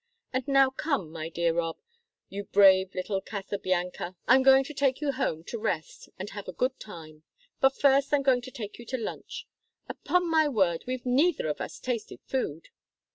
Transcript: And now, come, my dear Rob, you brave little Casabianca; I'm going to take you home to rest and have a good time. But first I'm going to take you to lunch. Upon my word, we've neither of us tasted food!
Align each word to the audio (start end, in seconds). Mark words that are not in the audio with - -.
And 0.33 0.47
now, 0.47 0.71
come, 0.71 1.11
my 1.11 1.29
dear 1.29 1.53
Rob, 1.53 1.77
you 2.27 2.45
brave 2.45 2.95
little 2.95 3.21
Casabianca; 3.21 4.15
I'm 4.27 4.41
going 4.41 4.63
to 4.63 4.73
take 4.73 4.99
you 4.99 5.11
home 5.11 5.43
to 5.43 5.59
rest 5.59 6.09
and 6.17 6.31
have 6.31 6.47
a 6.47 6.53
good 6.53 6.79
time. 6.79 7.21
But 7.59 7.75
first 7.79 8.11
I'm 8.11 8.23
going 8.23 8.41
to 8.41 8.51
take 8.51 8.79
you 8.79 8.85
to 8.87 8.97
lunch. 8.97 9.47
Upon 9.87 10.27
my 10.27 10.47
word, 10.47 10.85
we've 10.87 11.05
neither 11.05 11.47
of 11.47 11.61
us 11.61 11.77
tasted 11.79 12.19
food! 12.25 12.69